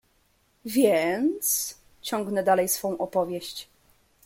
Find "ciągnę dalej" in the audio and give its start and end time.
2.01-2.69